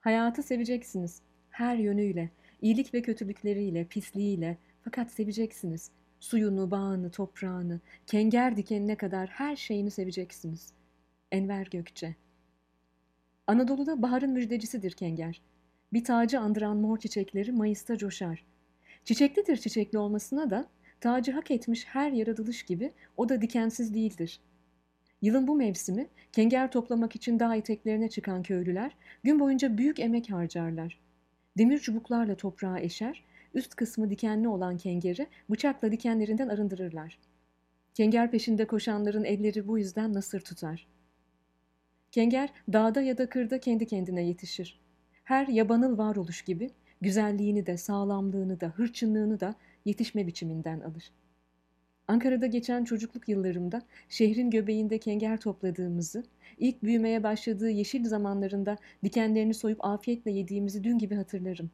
Hayatı 0.00 0.42
seveceksiniz. 0.42 1.22
Her 1.50 1.76
yönüyle, 1.76 2.30
iyilik 2.62 2.94
ve 2.94 3.02
kötülükleriyle, 3.02 3.84
pisliğiyle. 3.84 4.58
Fakat 4.84 5.10
seveceksiniz. 5.10 5.90
Suyunu, 6.20 6.70
bağını, 6.70 7.10
toprağını, 7.10 7.80
kenger 8.06 8.56
dikenine 8.56 8.96
kadar 8.96 9.28
her 9.28 9.56
şeyini 9.56 9.90
seveceksiniz. 9.90 10.72
Enver 11.32 11.66
Gökçe 11.70 12.16
Anadolu'da 13.46 14.02
baharın 14.02 14.30
müjdecisidir 14.30 14.92
kenger. 14.92 15.42
Bir 15.92 16.04
tacı 16.04 16.40
andıran 16.40 16.76
mor 16.76 16.98
çiçekleri 16.98 17.52
Mayıs'ta 17.52 17.96
coşar. 17.96 18.44
Çiçeklidir 19.04 19.56
çiçekli 19.56 19.98
olmasına 19.98 20.50
da 20.50 20.68
tacı 21.00 21.32
hak 21.32 21.50
etmiş 21.50 21.86
her 21.86 22.12
yaratılış 22.12 22.62
gibi 22.62 22.92
o 23.16 23.28
da 23.28 23.40
dikensiz 23.40 23.94
değildir. 23.94 24.40
Yılın 25.22 25.46
bu 25.46 25.54
mevsimi 25.54 26.06
kenger 26.32 26.70
toplamak 26.72 27.16
için 27.16 27.38
dağ 27.40 27.56
eteklerine 27.56 28.08
çıkan 28.08 28.42
köylüler 28.42 28.96
gün 29.24 29.40
boyunca 29.40 29.78
büyük 29.78 30.00
emek 30.00 30.30
harcarlar. 30.30 31.00
Demir 31.58 31.78
çubuklarla 31.78 32.34
toprağa 32.36 32.78
eşer, 32.78 33.24
üst 33.54 33.74
kısmı 33.74 34.10
dikenli 34.10 34.48
olan 34.48 34.76
kengeri 34.76 35.26
bıçakla 35.50 35.92
dikenlerinden 35.92 36.48
arındırırlar. 36.48 37.18
Kenger 37.94 38.30
peşinde 38.30 38.66
koşanların 38.66 39.24
elleri 39.24 39.68
bu 39.68 39.78
yüzden 39.78 40.12
nasır 40.14 40.40
tutar. 40.40 40.86
Kenger 42.12 42.52
dağda 42.72 43.00
ya 43.00 43.18
da 43.18 43.28
kırda 43.28 43.60
kendi 43.60 43.86
kendine 43.86 44.22
yetişir. 44.22 44.80
Her 45.24 45.46
yabanıl 45.46 45.98
varoluş 45.98 46.42
gibi 46.42 46.70
güzelliğini 47.00 47.66
de, 47.66 47.76
sağlamlığını 47.76 48.60
da, 48.60 48.66
hırçınlığını 48.66 49.40
da 49.40 49.54
yetişme 49.84 50.26
biçiminden 50.26 50.80
alır. 50.80 51.12
Ankara'da 52.08 52.46
geçen 52.46 52.84
çocukluk 52.84 53.28
yıllarımda 53.28 53.82
şehrin 54.08 54.50
göbeğinde 54.50 54.98
kenger 54.98 55.40
topladığımızı, 55.40 56.24
ilk 56.58 56.82
büyümeye 56.82 57.22
başladığı 57.22 57.70
yeşil 57.70 58.04
zamanlarında 58.04 58.76
dikenlerini 59.04 59.54
soyup 59.54 59.84
afiyetle 59.84 60.30
yediğimizi 60.30 60.84
dün 60.84 60.98
gibi 60.98 61.14
hatırlarım. 61.14 61.70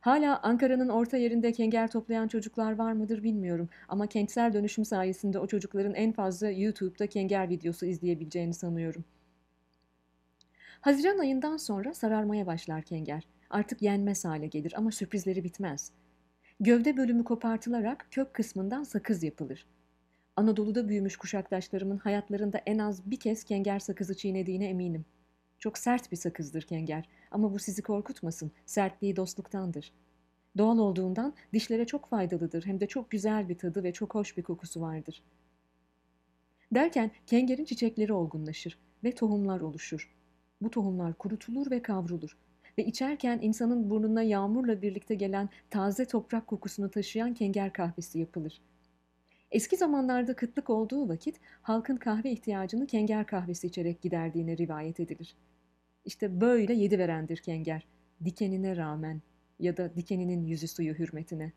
Hala 0.00 0.40
Ankara'nın 0.42 0.88
orta 0.88 1.16
yerinde 1.16 1.52
kenger 1.52 1.90
toplayan 1.90 2.28
çocuklar 2.28 2.72
var 2.72 2.92
mıdır 2.92 3.22
bilmiyorum 3.22 3.68
ama 3.88 4.06
kentsel 4.06 4.52
dönüşüm 4.52 4.84
sayesinde 4.84 5.38
o 5.38 5.46
çocukların 5.46 5.94
en 5.94 6.12
fazla 6.12 6.50
YouTube'da 6.50 7.06
kenger 7.06 7.48
videosu 7.48 7.86
izleyebileceğini 7.86 8.54
sanıyorum. 8.54 9.04
Haziran 10.80 11.18
ayından 11.18 11.56
sonra 11.56 11.94
sararmaya 11.94 12.46
başlar 12.46 12.82
kenger. 12.82 13.26
Artık 13.50 13.82
yenmez 13.82 14.24
hale 14.24 14.46
gelir 14.46 14.74
ama 14.76 14.90
sürprizleri 14.90 15.44
bitmez. 15.44 15.92
Gövde 16.62 16.96
bölümü 16.96 17.24
kopartılarak 17.24 18.06
kök 18.10 18.34
kısmından 18.34 18.84
sakız 18.84 19.22
yapılır. 19.22 19.66
Anadolu'da 20.36 20.88
büyümüş 20.88 21.16
kuşaktaşlarımın 21.16 21.98
hayatlarında 21.98 22.58
en 22.66 22.78
az 22.78 23.10
bir 23.10 23.20
kez 23.20 23.44
kenger 23.44 23.78
sakızı 23.78 24.16
çiğnediğine 24.16 24.68
eminim. 24.68 25.04
Çok 25.58 25.78
sert 25.78 26.12
bir 26.12 26.16
sakızdır 26.16 26.62
kenger 26.62 27.08
ama 27.30 27.52
bu 27.52 27.58
sizi 27.58 27.82
korkutmasın. 27.82 28.52
Sertliği 28.66 29.16
dostluktandır. 29.16 29.92
Doğal 30.58 30.78
olduğundan 30.78 31.34
dişlere 31.52 31.86
çok 31.86 32.08
faydalıdır 32.08 32.66
hem 32.66 32.80
de 32.80 32.86
çok 32.86 33.10
güzel 33.10 33.48
bir 33.48 33.58
tadı 33.58 33.82
ve 33.82 33.92
çok 33.92 34.14
hoş 34.14 34.36
bir 34.36 34.42
kokusu 34.42 34.80
vardır. 34.80 35.22
Derken 36.74 37.10
kengerin 37.26 37.64
çiçekleri 37.64 38.12
olgunlaşır 38.12 38.78
ve 39.04 39.14
tohumlar 39.14 39.60
oluşur. 39.60 40.14
Bu 40.60 40.70
tohumlar 40.70 41.14
kurutulur 41.14 41.70
ve 41.70 41.82
kavrulur 41.82 42.36
ve 42.78 42.84
içerken 42.84 43.38
insanın 43.42 43.90
burnuna 43.90 44.22
yağmurla 44.22 44.82
birlikte 44.82 45.14
gelen 45.14 45.48
taze 45.70 46.04
toprak 46.04 46.46
kokusunu 46.46 46.90
taşıyan 46.90 47.34
kenger 47.34 47.72
kahvesi 47.72 48.18
yapılır. 48.18 48.60
Eski 49.50 49.76
zamanlarda 49.76 50.36
kıtlık 50.36 50.70
olduğu 50.70 51.08
vakit 51.08 51.40
halkın 51.62 51.96
kahve 51.96 52.30
ihtiyacını 52.30 52.86
kenger 52.86 53.26
kahvesi 53.26 53.66
içerek 53.66 54.02
giderdiğine 54.02 54.56
rivayet 54.56 55.00
edilir. 55.00 55.36
İşte 56.04 56.40
böyle 56.40 56.74
yedi 56.74 56.98
verendir 56.98 57.36
kenger, 57.36 57.86
dikenine 58.24 58.76
rağmen 58.76 59.22
ya 59.58 59.76
da 59.76 59.96
dikeninin 59.96 60.46
yüzü 60.46 60.68
suyu 60.68 60.94
hürmetine. 60.94 61.52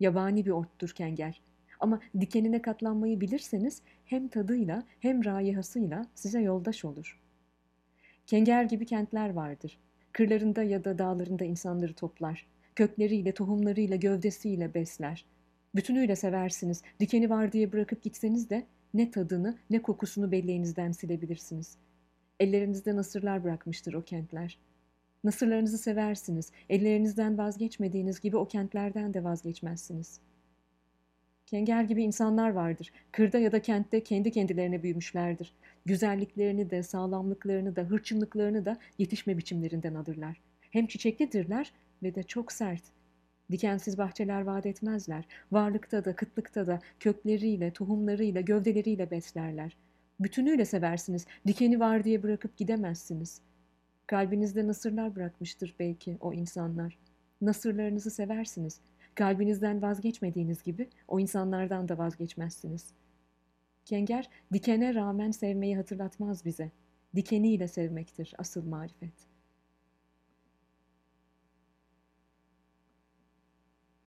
Yabani 0.00 0.46
bir 0.46 0.50
ottur 0.50 0.88
kenger. 0.88 1.40
Ama 1.80 2.00
dikenine 2.20 2.62
katlanmayı 2.62 3.20
bilirseniz 3.20 3.82
hem 4.04 4.28
tadıyla 4.28 4.82
hem 5.00 5.24
rayihasıyla 5.24 6.06
size 6.14 6.40
yoldaş 6.40 6.84
olur. 6.84 7.20
Kenger 8.26 8.64
gibi 8.64 8.86
kentler 8.86 9.30
vardır. 9.30 9.78
Kırlarında 10.16 10.62
ya 10.62 10.84
da 10.84 10.98
dağlarında 10.98 11.44
insanları 11.44 11.94
toplar. 11.94 12.46
Kökleriyle, 12.74 13.32
tohumlarıyla, 13.32 13.96
gövdesiyle 13.96 14.74
besler. 14.74 15.24
Bütünüyle 15.74 16.16
seversiniz. 16.16 16.82
Dikeni 17.00 17.30
var 17.30 17.52
diye 17.52 17.72
bırakıp 17.72 18.02
gitseniz 18.02 18.50
de 18.50 18.66
ne 18.94 19.10
tadını 19.10 19.58
ne 19.70 19.82
kokusunu 19.82 20.32
belleğinizden 20.32 20.92
silebilirsiniz. 20.92 21.76
Ellerinizde 22.40 22.96
nasırlar 22.96 23.44
bırakmıştır 23.44 23.94
o 23.94 24.02
kentler. 24.02 24.58
Nasırlarınızı 25.24 25.78
seversiniz. 25.78 26.52
Ellerinizden 26.68 27.38
vazgeçmediğiniz 27.38 28.20
gibi 28.20 28.36
o 28.36 28.48
kentlerden 28.48 29.14
de 29.14 29.24
vazgeçmezsiniz. 29.24 30.20
Kenger 31.46 31.82
gibi 31.82 32.02
insanlar 32.02 32.50
vardır. 32.50 32.92
Kırda 33.12 33.38
ya 33.38 33.52
da 33.52 33.62
kentte 33.62 34.02
kendi 34.02 34.30
kendilerine 34.30 34.82
büyümüşlerdir. 34.82 35.52
Güzelliklerini 35.84 36.70
de, 36.70 36.82
sağlamlıklarını 36.82 37.76
da, 37.76 37.82
hırçınlıklarını 37.82 38.64
da 38.64 38.78
yetişme 38.98 39.38
biçimlerinden 39.38 39.94
alırlar. 39.94 40.40
Hem 40.70 40.86
çiçeklidirler 40.86 41.72
ve 42.02 42.14
de 42.14 42.22
çok 42.22 42.52
sert. 42.52 42.82
Dikensiz 43.52 43.98
bahçeler 43.98 44.42
vaat 44.42 44.66
etmezler. 44.66 45.24
Varlıkta 45.52 46.04
da, 46.04 46.16
kıtlıkta 46.16 46.66
da 46.66 46.80
kökleriyle, 47.00 47.70
tohumlarıyla, 47.70 48.40
gövdeleriyle 48.40 49.10
beslerler. 49.10 49.76
Bütünüyle 50.20 50.64
seversiniz. 50.64 51.26
Dikeni 51.46 51.80
var 51.80 52.04
diye 52.04 52.22
bırakıp 52.22 52.56
gidemezsiniz. 52.56 53.40
Kalbinizde 54.06 54.66
nasırlar 54.66 55.16
bırakmıştır 55.16 55.74
belki 55.78 56.16
o 56.20 56.32
insanlar. 56.32 56.98
Nasırlarınızı 57.40 58.10
seversiniz. 58.10 58.80
Kalbinizden 59.16 59.82
vazgeçmediğiniz 59.82 60.62
gibi 60.62 60.88
o 61.08 61.20
insanlardan 61.20 61.88
da 61.88 61.98
vazgeçmezsiniz.'' 61.98 62.94
Kenger 63.84 64.30
dikene 64.52 64.94
rağmen 64.94 65.30
sevmeyi 65.30 65.76
hatırlatmaz 65.76 66.44
bize. 66.44 66.70
Dikeniyle 67.14 67.68
sevmektir 67.68 68.34
asıl 68.38 68.66
marifet.'' 68.66 69.35